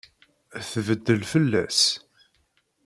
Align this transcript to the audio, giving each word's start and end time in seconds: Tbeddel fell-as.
Tbeddel 0.71 1.21
fell-as. 1.31 1.79